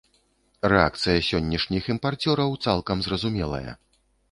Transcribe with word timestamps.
Рэакцыя 0.71 1.19
сённяшніх 1.27 1.91
імпарцёраў 1.95 2.59
цалкам 2.67 2.97
зразумелая. 3.11 3.71